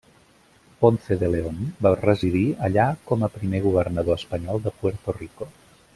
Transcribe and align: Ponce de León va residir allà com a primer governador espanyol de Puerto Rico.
Ponce 0.85 1.17
de 1.23 1.29
León 1.33 1.59
va 1.87 1.91
residir 1.99 2.43
allà 2.69 2.87
com 3.11 3.27
a 3.27 3.29
primer 3.37 3.61
governador 3.69 4.21
espanyol 4.23 4.65
de 4.65 4.75
Puerto 4.83 5.17
Rico. 5.21 5.51